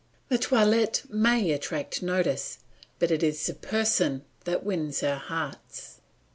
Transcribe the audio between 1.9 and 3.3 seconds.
notice, but it